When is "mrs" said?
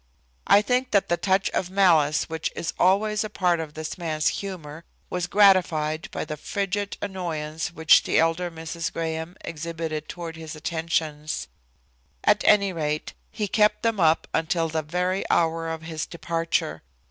8.49-8.91